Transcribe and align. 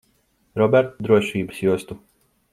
Robert, 0.61 0.95
drošības 1.09 1.61
jostu. 1.69 1.99